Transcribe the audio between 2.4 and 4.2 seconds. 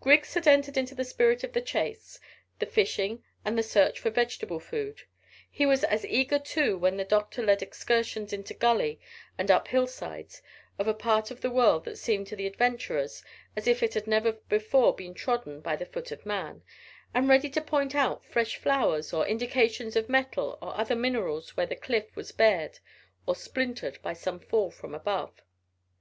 the fishing and the search for